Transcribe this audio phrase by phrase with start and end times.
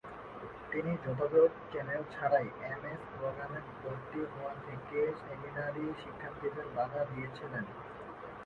[0.71, 7.65] তিনি যথাযথ চ্যানেল ছাড়াই এমএস প্রোগ্রামে ভর্তি হওয়া থেকে সেমিনারি শিক্ষার্থীদের বাধা দিয়েছিলেন।